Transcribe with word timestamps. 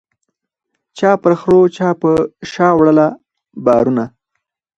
چا 0.97 1.11
پر 1.21 1.33
خرو 1.39 1.61
چا 1.75 1.89
به 1.91 1.97
په 1.99 2.11
شا 2.51 2.69
وړله 2.77 3.07
بارونه 3.65 4.05